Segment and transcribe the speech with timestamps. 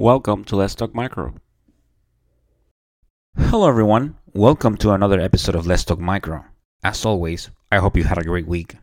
[0.00, 1.34] Welcome to Let's Talk Micro.
[3.36, 4.16] Hello, everyone.
[4.32, 6.42] Welcome to another episode of Let's Talk Micro.
[6.82, 8.78] As always, I hope you had a great week.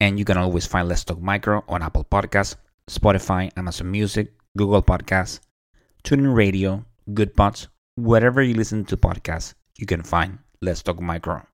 [0.00, 2.56] And you can always find Let's Talk Micro on Apple Podcasts,
[2.88, 5.40] Spotify, Amazon Music, Google Podcasts,
[6.02, 11.46] TuneIn Radio, Goodpods, wherever you listen to podcasts, you can find Let's Talk Micro.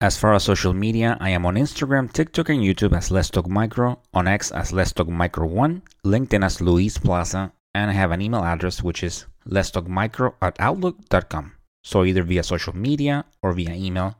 [0.00, 3.48] As far as social media, I am on Instagram, TikTok, and YouTube as Let's Talk
[3.48, 8.10] Micro, on X as Let's Talk Micro 1, LinkedIn as Luis Plaza, and I have
[8.10, 11.52] an email address which is Let's Talk Micro at Outlook.com.
[11.84, 14.16] So either via social media or via email,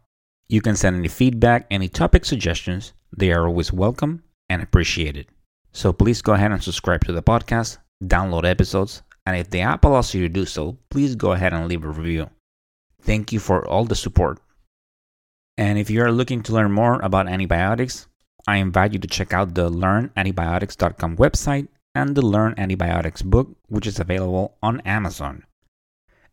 [0.47, 2.93] you can send any feedback, any topic suggestions.
[3.17, 5.29] They are always welcome and appreciated.
[5.73, 9.87] So please go ahead and subscribe to the podcast, download episodes, and if the app
[9.87, 12.29] allows you to do so, please go ahead and leave a review.
[13.01, 14.39] Thank you for all the support.
[15.57, 18.07] And if you are looking to learn more about antibiotics,
[18.47, 23.87] I invite you to check out the learnantibiotics.com website and the Learn Antibiotics book, which
[23.87, 25.43] is available on Amazon.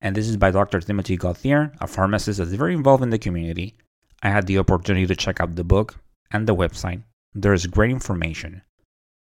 [0.02, 0.81] And this is by Dr.
[0.81, 3.78] Timothy Gauthier, a pharmacist that's very involved in the community.
[4.22, 5.95] I had the opportunity to check out the book
[6.31, 7.03] and the website.
[7.34, 8.61] There is great information.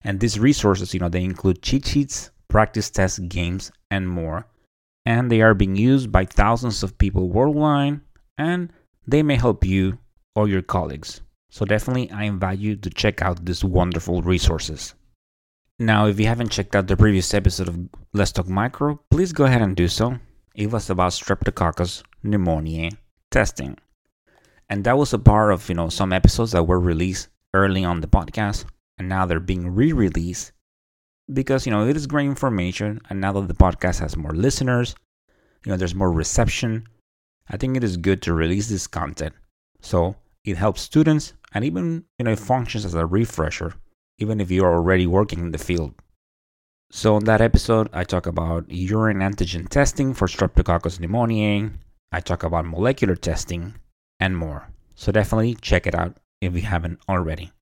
[0.03, 4.47] And these resources, you know, they include cheat sheets, practice tests, games, and more.
[5.05, 8.01] And they are being used by thousands of people worldwide
[8.37, 8.73] and
[9.09, 9.99] they may help you
[10.37, 11.21] or your colleagues.
[11.51, 14.95] So definitely I invite you to check out these wonderful resources.
[15.79, 17.79] Now, if you haven't checked out the previous episode of
[18.13, 20.19] Let's Talk Micro, please go ahead and do so.
[20.55, 22.97] It was about Streptococcus pneumoniae
[23.31, 23.79] testing.
[24.69, 28.01] And that was a part of, you know, some episodes that were released early on
[28.01, 28.65] the podcast
[28.99, 30.53] and now they're being re-released
[31.33, 34.95] because, you know, it is great information and now that the podcast has more listeners,
[35.65, 36.87] you know, there's more reception
[37.51, 39.35] I think it is good to release this content
[39.81, 43.75] so it helps students and even you know it functions as a refresher
[44.19, 45.95] even if you're already working in the field.
[46.91, 51.73] So in that episode I talk about urine antigen testing for Streptococcus pneumoniae,
[52.13, 53.75] I talk about molecular testing
[54.19, 54.69] and more.
[54.95, 57.53] So definitely check it out if you haven't already.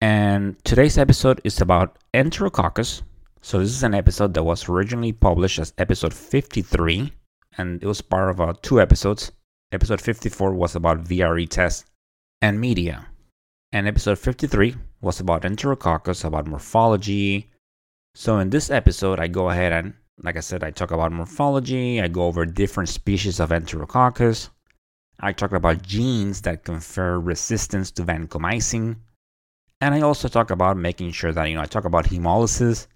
[0.00, 3.02] And today's episode is about Enterococcus.
[3.42, 7.12] So this is an episode that was originally published as episode 53
[7.58, 9.32] and it was part of uh, two episodes.
[9.72, 11.84] Episode 54 was about VRE tests
[12.42, 13.06] and media,
[13.72, 17.50] and episode 53 was about Enterococcus, about morphology.
[18.14, 22.00] So in this episode, I go ahead and, like I said, I talk about morphology.
[22.00, 24.50] I go over different species of Enterococcus.
[25.20, 28.96] I talk about genes that confer resistance to vancomycin.
[29.80, 32.86] And I also talk about making sure that, you know, I talk about hemolysis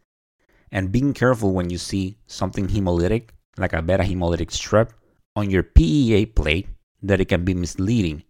[0.72, 4.90] and being careful when you see something hemolytic like a beta hemolytic strep,
[5.36, 6.68] on your PEA plate
[7.02, 8.22] that it can be misleading.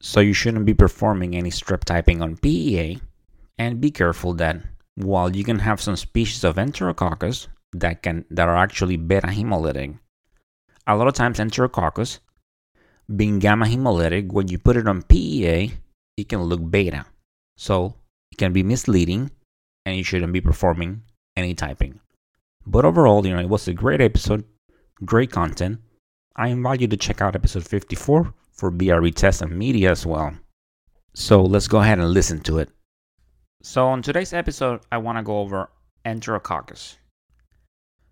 [0.00, 3.00] So you shouldn't be performing any strep typing on PEA
[3.58, 4.62] and be careful that
[4.96, 9.98] while you can have some species of Enterococcus that can that are actually beta hemolytic,
[10.86, 12.20] a lot of times Enterococcus
[13.14, 15.72] being gamma hemolytic, when you put it on PEA,
[16.16, 17.06] it can look beta.
[17.56, 17.94] So
[18.32, 19.30] it can be misleading
[19.84, 21.02] and you shouldn't be performing
[21.36, 22.00] any typing.
[22.66, 24.44] But overall, you know, it was a great episode,
[25.04, 25.80] great content.
[26.36, 30.32] I invite you to check out episode 54 for VRE tests and media as well.
[31.12, 32.70] So let's go ahead and listen to it.
[33.62, 35.70] So on today's episode, I want to go over
[36.04, 36.96] Enterococcus.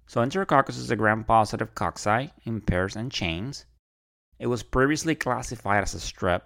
[0.06, 3.66] So Enterococcus is a gram-positive cocci in pairs and chains.
[4.38, 6.42] It was previously classified as a strep,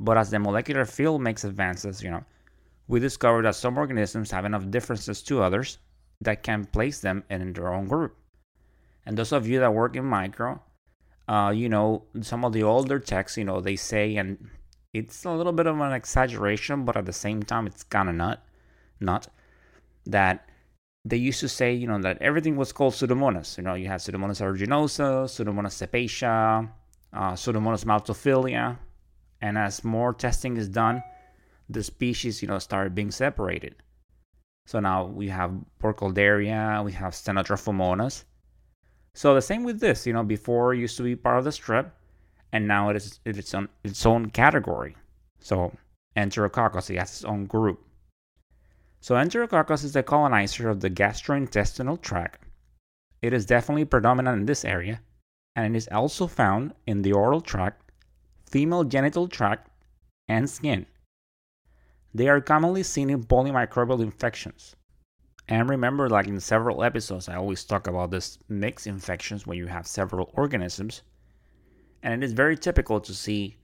[0.00, 2.24] but as the molecular field makes advances, you know,
[2.88, 5.78] we discovered that some organisms have enough differences to others
[6.20, 8.16] that can place them in their own group.
[9.06, 10.60] And those of you that work in micro,
[11.32, 14.50] uh, you know, some of the older texts, you know, they say, and
[14.92, 18.14] it's a little bit of an exaggeration, but at the same time, it's kind of
[18.14, 18.44] not,
[19.00, 19.28] not
[20.04, 20.46] that
[21.06, 23.56] they used to say, you know, that everything was called Pseudomonas.
[23.56, 26.68] You know, you had Pseudomonas aeruginosa, Pseudomonas cepacia,
[27.14, 28.76] uh, Pseudomonas maltophilia,
[29.40, 31.02] and as more testing is done,
[31.70, 33.74] the species, you know, started being separated.
[34.66, 35.50] So now we have
[35.82, 38.24] Burkholderia, we have Stenotrophomonas.
[39.14, 41.50] So the same with this, you know, before it used to be part of the
[41.50, 41.90] strep,
[42.52, 44.96] and now it is its own its own category.
[45.40, 45.76] So
[46.16, 47.84] Enterococcus it has its own group.
[49.00, 52.44] So Enterococcus is the colonizer of the gastrointestinal tract.
[53.20, 55.00] It is definitely predominant in this area,
[55.56, 57.90] and it is also found in the oral tract,
[58.46, 59.68] female genital tract,
[60.28, 60.86] and skin.
[62.14, 64.76] They are commonly seen in polymicrobial infections.
[65.52, 69.66] And remember, like in several episodes, I always talk about this mixed infections where you
[69.66, 71.02] have several organisms.
[72.02, 73.58] And it is very typical to see,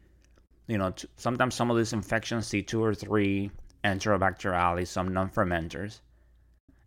[0.67, 3.50] you know, sometimes some of these infections see two or three
[3.85, 6.00] Enterobacteriales, some non fermenters.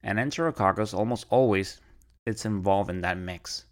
[0.04, 1.82] And Enterococcus almost always
[2.28, 3.66] it's involved in that mix.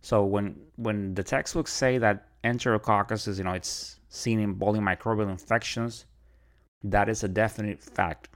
[0.00, 5.28] So when when the textbooks say that enterococcus is, you know, it's seen in polymicrobial
[5.28, 6.06] infections,
[6.84, 8.28] that is a definite fact.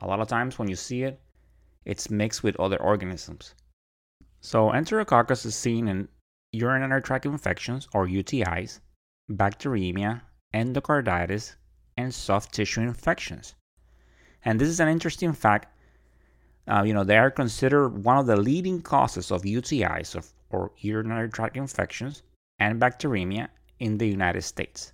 [0.00, 1.20] A lot of times when you see it,
[1.84, 3.54] it's mixed with other organisms.
[4.40, 6.08] So enterococcus is seen in
[6.52, 8.80] urinary tract infections or UTIs,
[9.30, 11.54] bacteremia, endocarditis,
[11.96, 13.54] and soft tissue infections.
[14.44, 15.68] And this is an interesting fact.
[16.66, 20.72] Uh, you know, they are considered one of the leading causes of UTIs of, or
[20.78, 22.22] urinary tract infections
[22.58, 24.92] and bacteremia in the United States.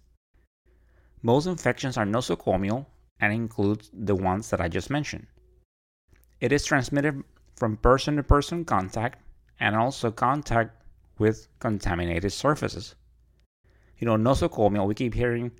[1.22, 2.86] Most infections are nosocomial
[3.20, 5.26] and include the ones that I just mentioned.
[6.40, 7.22] It is transmitted
[7.56, 9.22] from person to person contact
[9.58, 10.82] and also contact
[11.18, 12.94] with contaminated surfaces.
[13.98, 15.50] You know, nosocomial, we keep hearing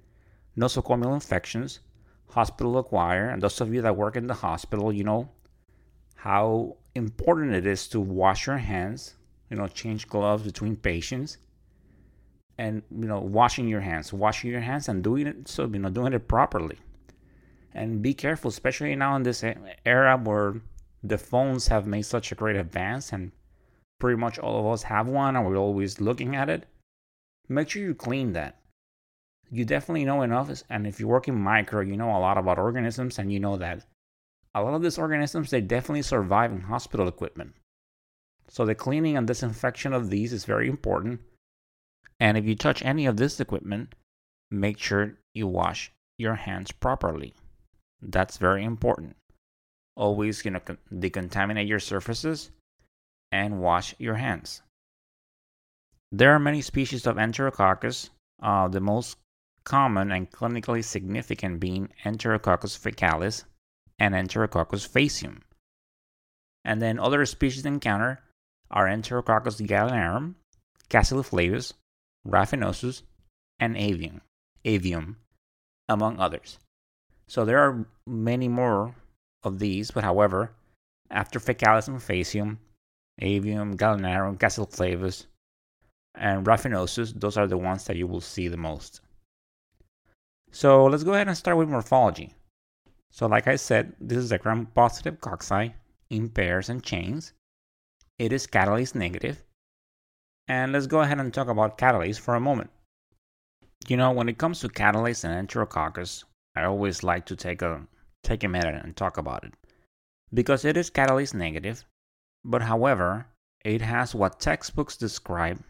[0.57, 1.81] nosocomial infections,
[2.29, 5.29] hospital acquired, and those of you that work in the hospital, you know
[6.15, 9.15] how important it is to wash your hands,
[9.51, 11.39] you know, change gloves between patients
[12.59, 15.89] and you know washing your hands washing your hands and doing it so you know
[15.89, 16.77] doing it properly
[17.75, 19.45] and be careful especially now in this
[19.85, 20.61] era where
[21.03, 23.33] the phones have made such a great advance and
[24.01, 26.67] pretty much all of us have one and we're always looking at it
[27.49, 28.61] make sure you clean that.
[29.51, 32.59] You definitely know enough and if you work in micro you know a lot about
[32.59, 33.87] organisms and you know that
[34.55, 37.55] a lot of these organisms they definitely survive in hospital equipment.
[38.49, 41.21] So the cleaning and disinfection of these is very important.
[42.19, 43.95] And if you touch any of this equipment,
[44.51, 47.35] make sure you wash your hands properly.
[48.01, 49.17] That's very important.
[49.97, 50.61] Always, you know,
[50.93, 52.51] decontaminate your surfaces
[53.33, 54.63] and wash your hands.
[56.13, 58.11] There are many species of Enterococcus,
[58.43, 59.19] uh, the most
[59.65, 63.45] common and clinically significant being Enterococcus faecalis
[63.99, 65.43] and Enterococcus faecium.
[66.65, 68.19] And then other species encountered
[68.71, 70.37] are Enterococcus gallinarum,
[70.89, 71.75] Casseliflavus,
[72.27, 73.03] Raffinosus,
[73.59, 74.21] and avium,
[74.65, 75.17] avium,
[75.89, 76.59] among others.
[77.29, 78.95] So there are many more
[79.45, 80.51] of these, but however,
[81.11, 82.57] after Faecalis and Faecium,
[83.21, 85.27] Avium, Gallinarum, Casseliflavus,
[86.15, 89.01] and Raffinosus, those are the ones that you will see the most.
[90.51, 92.33] So let's go ahead and start with morphology.
[93.11, 95.75] So like I said, this is a gram-positive cocci
[96.11, 97.35] in pairs and chains.
[98.19, 99.45] It is catalase negative,
[100.49, 102.71] and let's go ahead and talk about catalase for a moment.
[103.87, 106.25] You know, when it comes to catalase and enterococcus,
[106.59, 107.87] I always like to take a
[108.25, 109.55] take a minute and talk about it.
[110.35, 111.85] Because it is catalase negative,
[112.45, 113.29] but however,
[113.65, 115.63] it has what textbooks describe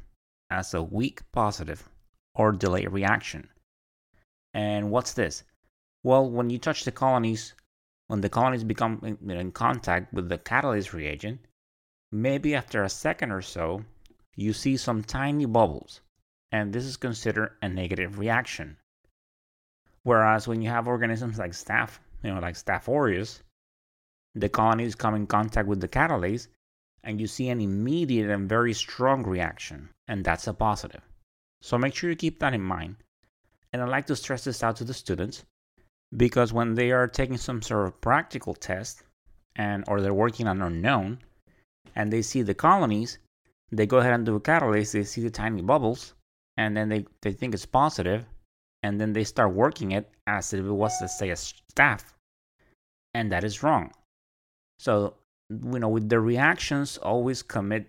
[0.50, 1.90] as a weak positive
[2.34, 3.50] or delayed reaction.
[4.54, 5.44] And what's this?
[6.02, 7.52] Well, when you touch the colonies,
[8.06, 11.40] when the colonies become in, in contact with the catalase reagent,
[12.10, 13.84] maybe after a second or so,
[14.36, 16.00] you see some tiny bubbles,
[16.50, 18.77] and this is considered a negative reaction.
[20.08, 23.42] Whereas when you have organisms like staph, you know, like Staph aureus,
[24.34, 26.48] the colonies come in contact with the catalase,
[27.02, 31.02] and you see an immediate and very strong reaction, and that's a positive.
[31.60, 32.96] So make sure you keep that in mind.
[33.70, 35.44] And I like to stress this out to the students
[36.16, 39.02] because when they are taking some sort of practical test
[39.56, 41.18] and or they're working on unknown
[41.94, 43.18] and they see the colonies,
[43.70, 46.14] they go ahead and do a catalase, they see the tiny bubbles,
[46.56, 48.24] and then they, they think it's positive,
[48.82, 52.04] and then they start working it as if it was, let's say, a staph.
[53.14, 53.90] And that is wrong.
[54.78, 55.14] So,
[55.50, 57.86] you know, with the reactions, always commit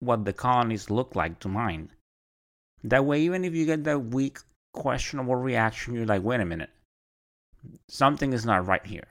[0.00, 1.90] what the colonies look like to mind.
[2.84, 4.38] That way, even if you get that weak,
[4.72, 6.70] questionable reaction, you're like, wait a minute,
[7.88, 9.06] something is not right here.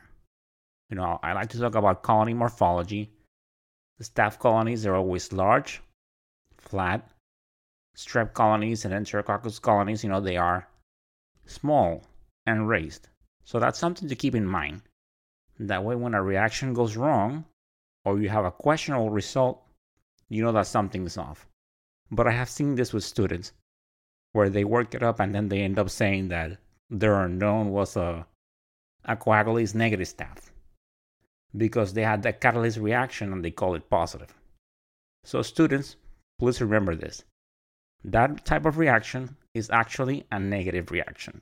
[0.90, 3.12] You know, I like to talk about colony morphology.
[3.98, 5.82] The staph colonies are always large,
[6.58, 7.08] flat.
[7.98, 10.68] Strep colonies and Enterococcus colonies, you know, they are
[11.46, 12.04] small
[12.46, 13.08] and raised.
[13.44, 14.82] So that's something to keep in mind.
[15.60, 17.46] That way, when a reaction goes wrong
[18.06, 19.62] or you have a questionable result,
[20.30, 21.48] you know that something is off.
[22.10, 23.54] But I have seen this with students
[24.34, 26.58] where they work it up and then they end up saying that
[26.90, 28.26] their unknown was a,
[29.06, 30.52] a coagulase negative staph
[31.56, 34.34] because they had that catalase reaction and they call it positive.
[35.24, 35.98] So, students,
[36.42, 37.24] Please remember this.
[38.04, 41.42] That type of reaction is actually a negative reaction.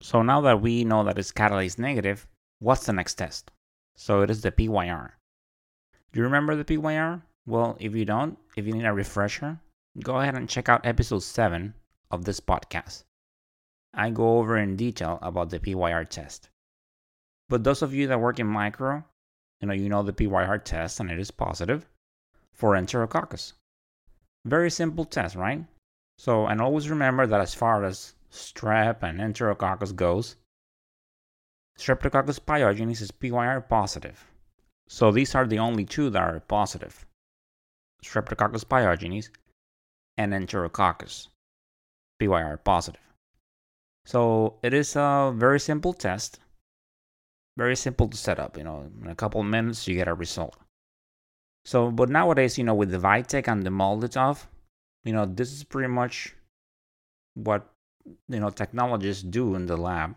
[0.00, 2.26] So now that we know that it's catalase negative,
[2.60, 3.50] what's the next test?
[3.96, 5.18] So it is the PYR.
[6.12, 7.22] Do you remember the PYR?
[7.46, 9.60] Well, if you don't, if you need a refresher,
[10.02, 11.74] go ahead and check out episode 7
[12.10, 13.04] of this podcast.
[13.94, 16.50] I go over in detail about the PYR test.
[17.48, 19.04] But those of you that work in micro,
[19.60, 21.86] you know, you know the PYR test and it is positive.
[22.52, 23.52] for Enterococcus.
[24.44, 25.64] Very simple test, right?
[26.18, 30.36] So, and always remember that as far as strep and Enterococcus goes,
[31.78, 34.26] Streptococcus pyogenes is PYR positive.
[34.88, 37.06] So these are the only two that are positive.
[38.02, 39.30] Streptococcus pyogenes
[40.16, 41.28] and Enterococcus,
[42.18, 43.00] PYR positive.
[44.04, 46.40] So it is a very simple test,
[47.56, 48.56] very simple to set up.
[48.56, 50.56] You know, in a couple of minutes you get a result.
[51.68, 54.46] So, but nowadays, you know, with the Vitek and the MALDI-TOF,
[55.04, 56.34] you know, this is pretty much
[57.34, 57.68] what
[58.26, 60.16] you know technologists do in the lab.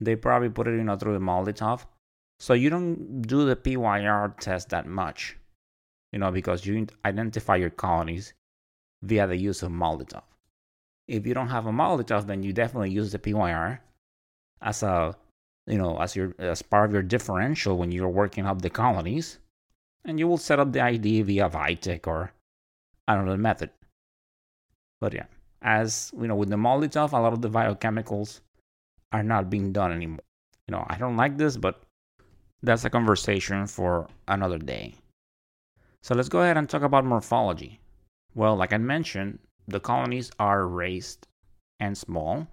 [0.00, 1.84] They probably put it, you know, through the MALDI-TOF.
[2.40, 5.36] So you don't do the PYR test that much,
[6.10, 8.32] you know, because you identify your colonies
[9.02, 10.24] via the use of MALDI-TOF.
[11.06, 13.78] If you don't have a MALDI-TOF, then you definitely use the PYR
[14.62, 15.14] as a,
[15.66, 19.38] you know, as your as part of your differential when you're working up the colonies,
[20.04, 22.32] and you will set up the ID via Vitek or
[23.08, 23.70] another method.
[25.00, 25.26] But yeah,
[25.62, 28.40] as you know, with the MALDI-TOF, a lot of the biochemicals
[29.12, 30.24] are not being done anymore.
[30.68, 31.82] You know, I don't like this, but
[32.62, 34.94] that's a conversation for another day.
[36.02, 37.80] So let's go ahead and talk about morphology.
[38.34, 41.26] Well, like I mentioned, the colonies are raised
[41.80, 42.46] and small,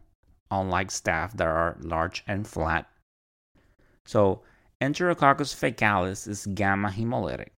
[0.51, 2.87] unlike staph that are large and flat.
[4.05, 4.41] So,
[4.81, 7.49] Enterococcus faecalis is gamma hemolytic.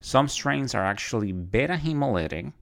[0.00, 2.52] Some strains are actually beta hemolytic.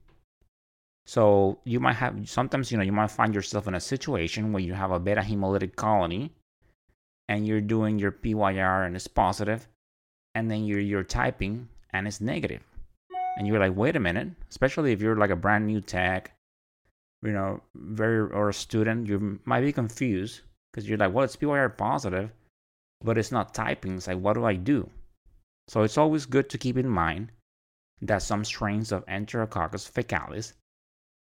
[1.05, 4.63] So, you might have sometimes, you know, you might find yourself in a situation where
[4.63, 6.31] you have a beta hemolytic colony
[7.27, 9.67] and you're doing your PYR and it's positive,
[10.33, 12.63] and then you're you're typing and it's negative.
[13.37, 16.31] And you're like, wait a minute, especially if you're like a brand new tech,
[17.21, 21.35] you know, very or a student, you might be confused because you're like, well, it's
[21.35, 22.31] PYR positive,
[23.05, 23.97] but it's not typing.
[23.97, 24.89] It's like, what do I do?
[25.67, 27.31] So it's always good to keep in mind
[28.01, 30.53] that some strains of Enterococcus faecalis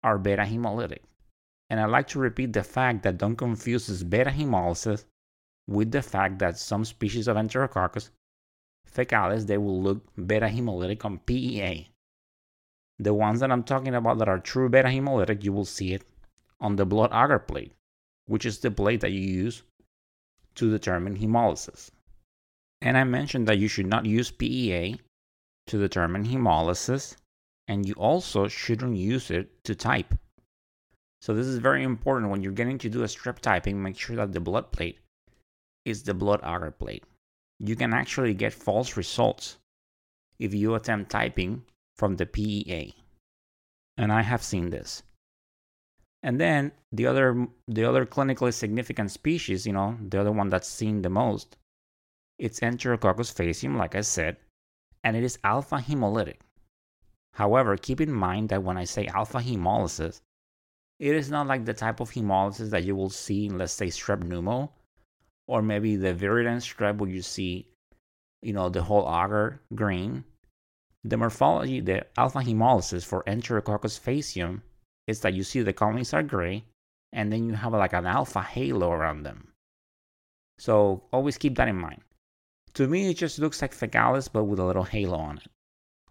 [0.04, 1.00] are beta hemolytic.
[1.70, 5.06] And I like to repeat the fact that don't confuse this beta hemolysis
[5.68, 8.10] with the fact that some species of Enterococcus
[8.86, 11.90] faecalis they will look beta hemolytic on PEA.
[12.98, 16.04] The ones that I'm talking about that are true beta hemolytic, you will see it
[16.60, 17.74] on the blood agar plate,
[18.26, 19.64] which is the plate that you use
[20.60, 21.90] to determine hemolysis.
[22.82, 25.00] And I mentioned that you should not use PEA
[25.68, 27.16] to determine hemolysis,
[27.68, 30.14] and you also shouldn't use it to type.
[31.22, 34.16] So this is very important when you're getting to do a strep typing, make sure
[34.18, 35.00] that the blood plate
[35.86, 37.04] is the blood agar plate.
[37.60, 39.58] You can actually get false results
[40.40, 41.64] if you attempt typing
[41.96, 42.96] from the PEA.
[43.98, 45.04] And I have seen this.
[46.22, 50.68] And then the other the other clinically significant species, you know, the other one that's
[50.68, 51.56] seen the most,
[52.38, 54.38] it's Enterococcus faecium, like I said,
[55.04, 56.40] and it is alpha hemolytic.
[57.34, 60.20] However, keep in mind that when I say alpha hemolysis,
[61.00, 63.88] it is not like the type of hemolysis that you will see in, let's say,
[63.88, 64.70] strep pneumo,
[65.48, 67.68] or maybe the viridans strep where you see,
[68.42, 70.26] you know, the whole agar green.
[71.06, 74.62] The morphology, the alpha hemolysis for Enterococcus faecium
[75.10, 76.64] is that you see the colonies are gray
[77.12, 79.48] and then you have like an alpha halo around them.
[80.60, 82.02] So always keep that in mind.
[82.76, 85.48] To me, it just looks like faecalis but with a little halo on it,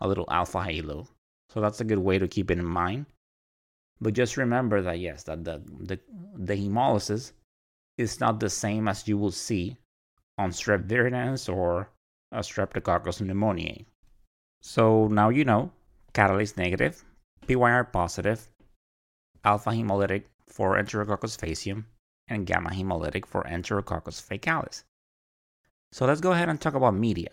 [0.00, 1.06] a little alpha halo.
[1.50, 3.06] So that's a good way to keep it in mind.
[4.00, 6.00] But just remember that yes, that the the,
[6.34, 7.32] the hemolysis
[7.96, 9.76] is not the same as you will see
[10.36, 11.90] on strep viridans or
[12.32, 13.86] a streptococcus pneumoniae.
[14.60, 15.70] So now you know
[16.14, 17.04] catalase negative,
[17.46, 18.48] PYR positive,
[19.48, 21.84] alpha hemolytic for Enterococcus faecium,
[22.28, 24.84] and gamma hemolytic for Enterococcus faecalis.
[25.92, 27.30] So let's go ahead and talk about media.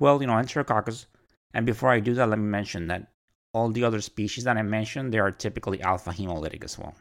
[0.00, 1.06] Well, you know, Enterococcus,
[1.54, 3.12] and before I do that, let me mention that
[3.52, 6.94] all the other species that I mentioned, they are typically alpha hemolytic as well.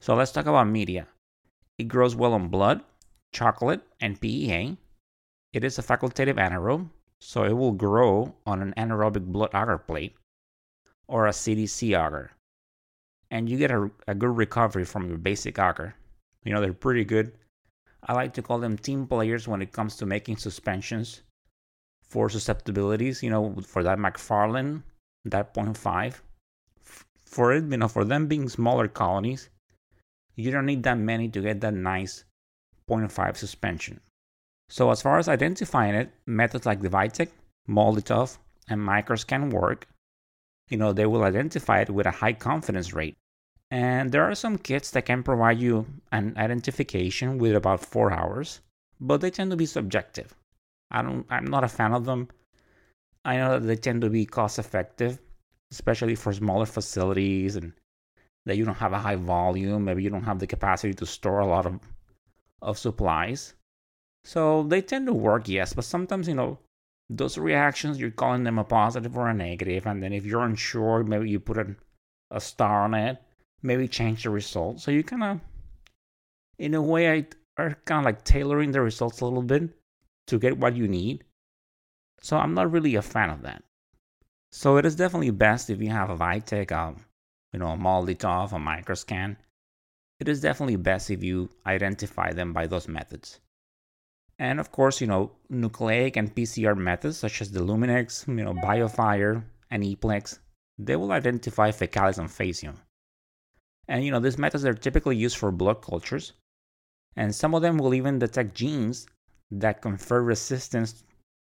[0.00, 1.06] So let's talk about media.
[1.76, 2.80] It grows well on blood,
[3.32, 4.78] chocolate, and PEA.
[5.52, 6.88] It is a facultative anaerobe,
[7.20, 10.16] so it will grow on an anaerobic blood agar plate
[11.06, 12.30] or a CDC agar.
[13.30, 15.94] And you get a, a good recovery from your basic agar.
[16.44, 17.32] You know, they're pretty good.
[18.02, 21.22] I like to call them team players when it comes to making suspensions
[22.02, 23.22] for susceptibilities.
[23.22, 24.82] You know, for that McFarland,
[25.24, 26.14] that 0.5.
[27.26, 29.50] For it, you know, for them being smaller colonies,
[30.34, 32.24] you don't need that many to get that nice
[32.88, 34.00] 0.5 suspension.
[34.70, 37.30] So as far as identifying it, methods like the Vitek,
[37.68, 39.88] MALDI-TOF, and Micros can work.
[40.68, 43.16] You know, they will identify it with a high confidence rate.
[43.70, 48.60] And there are some kits that can provide you an identification with about four hours,
[49.00, 50.34] but they tend to be subjective.
[50.90, 52.28] I don't I'm not a fan of them.
[53.24, 55.18] I know that they tend to be cost effective,
[55.70, 57.74] especially for smaller facilities and
[58.46, 59.84] that you don't have a high volume.
[59.84, 61.78] Maybe you don't have the capacity to store a lot of,
[62.62, 63.54] of supplies.
[64.24, 66.58] So they tend to work, yes, but sometimes, you know,
[67.10, 71.02] those reactions, you're calling them a positive or a negative, and then if you're unsure,
[71.04, 71.74] maybe you put a,
[72.30, 73.18] a star on it,
[73.62, 74.80] maybe change the result.
[74.80, 75.40] So you kind of,
[76.58, 77.26] in a way, I
[77.58, 79.68] are kind of like tailoring the results a little bit
[80.28, 81.24] to get what you need.
[82.20, 83.62] So I'm not really a fan of that.
[84.52, 87.04] So it is definitely best if you have a Vitek, um,
[87.52, 89.36] you know, a MALDI-TOF, a microscan.
[90.20, 93.40] It is definitely best if you identify them by those methods.
[94.38, 98.54] And of course, you know, nucleic and PCR methods such as the Luminex, you know,
[98.54, 100.38] BioFire, and ePlex,
[100.78, 102.76] they will identify faecalis and faecium.
[103.88, 106.34] And you know, these methods are typically used for blood cultures,
[107.16, 109.06] and some of them will even detect genes
[109.50, 111.02] that confer resistance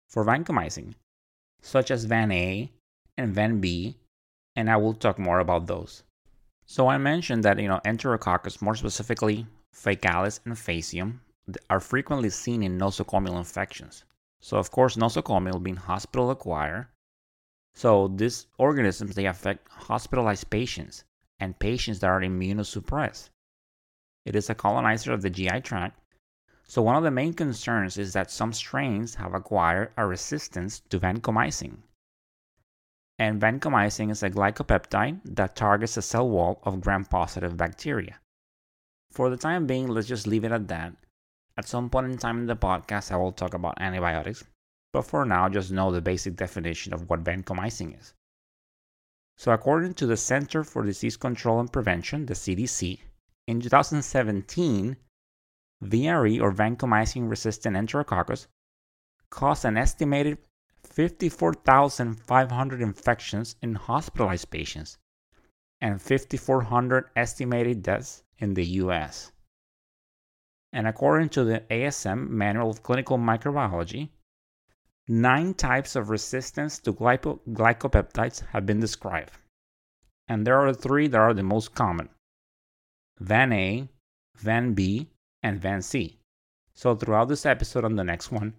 [0.09, 0.93] for vancomycin,
[1.61, 2.71] such as VAN-A
[3.17, 3.97] and VAN-B,
[4.55, 6.03] and I will talk more about those.
[6.65, 11.19] So I mentioned that you know Enterococcus, more specifically Faecalis and Faecium,
[11.69, 14.03] are frequently seen in nosocomial infections.
[14.39, 16.87] So of course, nosocomial being hospital acquired.
[17.73, 21.03] So these organisms they affect hospitalized patients
[21.39, 23.29] and patients that are immunosuppressed.
[24.25, 25.99] It is a colonizer of the GI tract.
[26.63, 30.99] So one of the main concerns is that some strains have acquired a resistance to
[30.99, 31.77] vancomycin.
[33.19, 38.19] And vancomycin is a glycopeptide that targets the cell wall of gram-positive bacteria.
[39.11, 40.95] For the time being, let's just leave it at that.
[41.57, 44.43] At some point in time in the podcast, I will talk about antibiotics,
[44.91, 48.13] but for now, just know the basic definition of what vancomycin is.
[49.37, 52.99] So, according to the Center for Disease Control and Prevention, the CDC,
[53.47, 54.97] in 2017,
[55.83, 58.47] VRE or vancomycin resistant enterococcus
[59.29, 60.37] caused an estimated
[60.83, 64.97] 54,500 infections in hospitalized patients
[65.81, 69.31] and 5,400 estimated deaths in the US.
[70.75, 74.09] And according to the ASM Manual of Clinical Microbiology,
[75.07, 79.31] nine types of resistance to glyco- glycopeptides have been described.
[80.27, 82.09] And there are three that are the most common
[83.21, 83.87] VAN A,
[84.35, 85.07] VAN B,
[85.41, 86.19] and VAN C.
[86.73, 88.53] So throughout this episode and the next one,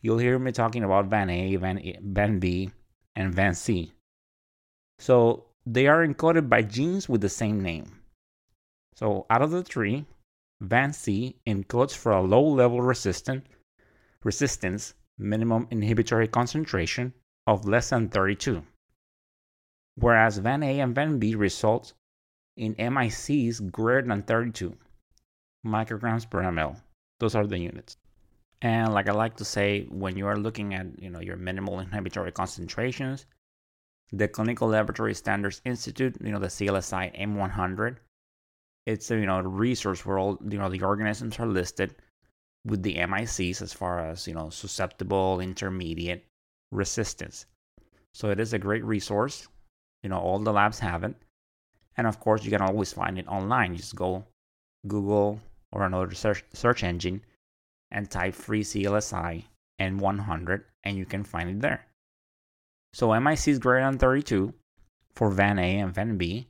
[0.00, 2.70] you'll hear me talking about VAN A, VAN, a, VAN B,
[3.16, 3.92] and VAN C.
[4.98, 8.00] So they are encoded by genes with the same name.
[8.94, 10.06] So out of the three,
[10.60, 13.46] VAN-C encodes for a low-level resistant,
[14.22, 17.12] resistance minimum inhibitory concentration
[17.46, 18.62] of less than 32,
[19.96, 21.92] whereas VAN-A and VAN-B result
[22.56, 24.76] in MICs greater than 32
[25.66, 26.80] micrograms per ml.
[27.18, 27.96] Those are the units.
[28.62, 31.80] And like I like to say, when you are looking at you know your minimal
[31.80, 33.26] inhibitory concentrations,
[34.12, 37.96] the Clinical Laboratory Standards Institute, you know the CLSI M100,
[38.86, 41.94] it's you know a resource where all you know the organisms are listed
[42.64, 46.24] with the MICs as far as you know susceptible, intermediate,
[46.72, 47.46] resistance.
[48.12, 49.48] So it is a great resource.
[50.02, 51.14] You know all the labs have it,
[51.96, 53.72] and of course you can always find it online.
[53.72, 54.24] You just go
[54.86, 55.40] Google
[55.72, 57.22] or another search search engine
[57.90, 59.44] and type free CLSI
[59.80, 61.86] M100 and you can find it there.
[62.92, 64.52] So MIC is greater than 32
[65.14, 66.48] for VAN A and VAN B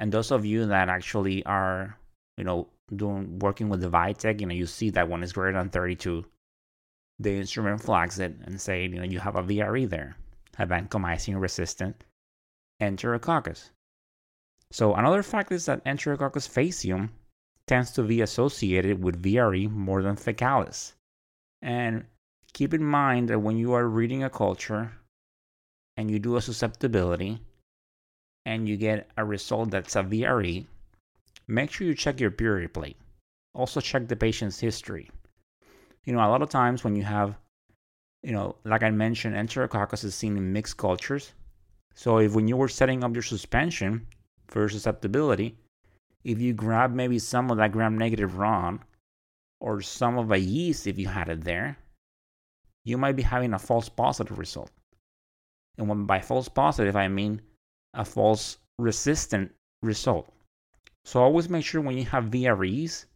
[0.00, 1.96] and those of you that actually are,
[2.38, 5.58] you know, doing working with the Vitek, you know, you see that when it's greater
[5.58, 6.24] than 32,
[7.18, 10.16] the instrument flags it and say, you know, you have a VRE there,
[10.58, 12.02] a vancomycin resistant
[12.80, 13.68] enterococcus.
[14.72, 17.10] So another fact is that enterococcus faecium
[17.66, 20.94] tends to be associated with VRE more than faecalis.
[21.60, 22.06] And
[22.54, 24.92] keep in mind that when you are reading a culture
[25.98, 27.42] and you do a susceptibility,
[28.50, 30.66] and you get a result that's a VRE,
[31.46, 32.96] make sure you check your purity plate.
[33.54, 35.08] Also check the patient's history.
[36.04, 37.36] You know, a lot of times when you have,
[38.24, 41.32] you know, like I mentioned, enterococcus is seen in mixed cultures.
[41.94, 44.08] So if when you were setting up your suspension
[44.48, 45.56] for susceptibility,
[46.24, 48.80] if you grab maybe some of that gram-negative rod
[49.60, 51.78] or some of a yeast if you had it there,
[52.84, 54.72] you might be having a false positive result.
[55.78, 57.42] And when by false positive, I mean
[57.94, 60.32] a false resistant result.
[61.04, 63.06] So always make sure when you have VREs,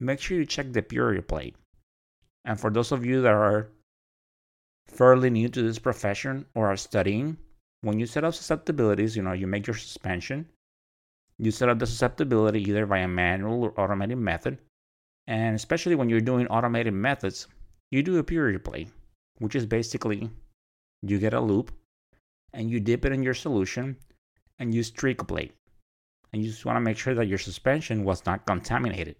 [0.00, 1.56] make sure you check the purity plate.
[2.44, 3.68] And for those of you that are
[4.86, 7.36] fairly new to this profession or are studying,
[7.80, 10.48] when you set up susceptibilities, you know, you make your suspension,
[11.38, 14.58] you set up the susceptibility either by a manual or automated method.
[15.26, 17.46] And especially when you're doing automated methods,
[17.90, 18.88] you do a purity plate,
[19.38, 20.30] which is basically
[21.02, 21.72] you get a loupe
[22.56, 23.96] and you dip it in your solution
[24.58, 25.52] and use tricoplate.
[26.32, 29.16] And you just want to make sure that your suspension was not contaminated.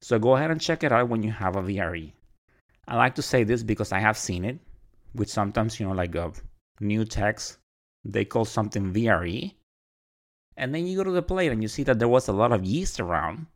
[0.00, 2.12] So go ahead and check it out when you have a VRE.
[2.88, 4.58] I like to say this because I have seen it
[5.14, 6.32] with sometimes, you know, like a
[6.80, 7.58] new text,
[8.04, 9.54] they call something VRE.
[10.56, 12.52] And then you go to the plate and you see that there was a lot
[12.52, 13.46] of yeast around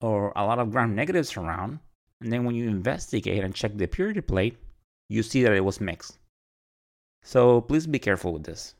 [0.00, 1.78] or a lot of gram negatives around.
[2.20, 4.56] And then when you investigate and check the purity plate,
[5.08, 6.18] you see that it was mixed.
[7.22, 8.74] So please be careful with this.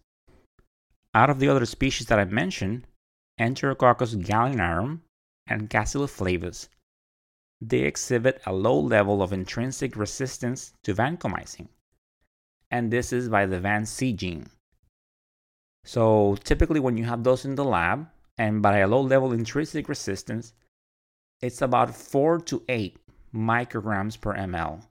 [1.14, 2.86] Out of the other species that I mentioned,
[3.40, 5.00] Enterococcus gallinarum
[5.46, 6.08] and Cassila
[7.60, 11.68] they exhibit a low level of intrinsic resistance to vancomycin.
[12.70, 14.46] And this is by the VANC gene.
[15.84, 19.88] So typically when you have those in the lab and by a low level intrinsic
[19.88, 20.54] resistance,
[21.40, 22.98] it's about 4 to 8
[23.32, 24.86] micrograms per ml.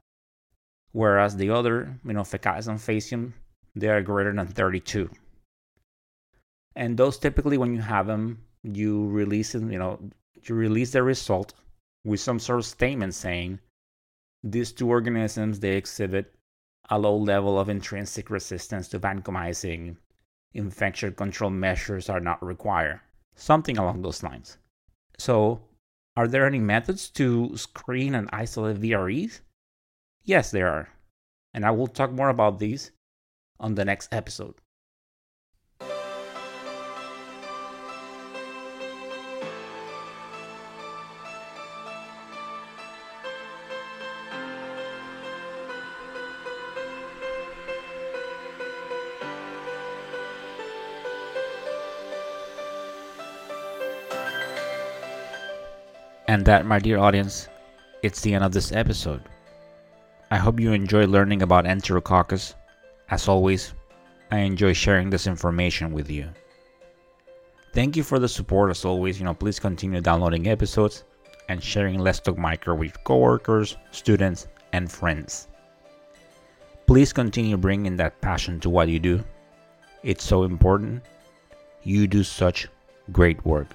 [0.94, 3.34] Whereas the other, you know, Faecalis and Faecium,
[3.76, 5.10] they are greater than 32.
[6.76, 10.00] And those typically, when you have them, you release them, you know,
[10.44, 11.54] you release the result
[12.04, 13.60] with some sort of statement saying
[14.44, 16.34] these two organisms they exhibit
[16.90, 19.98] a low level of intrinsic resistance to vancomycin.
[20.54, 23.00] Infection control measures are not required.
[23.36, 24.58] Something along those lines.
[25.18, 25.62] So,
[26.18, 29.40] are there any methods to screen and isolate VREs?
[30.24, 30.90] Yes, there are.
[31.54, 32.92] And I will talk more about these
[33.62, 34.56] on the next episode.
[56.28, 57.50] And that, my dear audience,
[58.04, 59.21] it's the end of this episode.
[60.32, 62.56] I hope you enjoy learning about Enterococcus.
[63.12, 63.74] As always,
[64.32, 66.30] I enjoy sharing this information with you.
[67.74, 69.19] Thank you for the support as always.
[69.19, 71.04] You know, please continue downloading episodes
[71.50, 75.50] and sharing Let's Talk Micro with coworkers, students, and friends.
[76.88, 79.24] Please continue bringing that passion to what you do.
[80.04, 81.04] It's so important.
[81.84, 82.67] You do such
[83.12, 83.67] great work.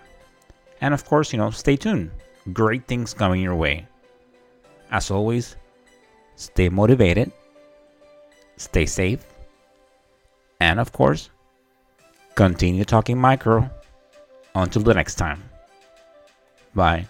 [0.80, 2.10] And of course, you know, stay tuned
[2.52, 3.86] great things coming your way.
[4.90, 5.56] As always,
[6.36, 7.32] stay motivated,
[8.56, 9.24] stay safe,
[10.60, 11.30] and of course,
[12.34, 13.70] continue talking micro.
[14.54, 15.42] Until the next time.
[16.74, 17.06] Bye.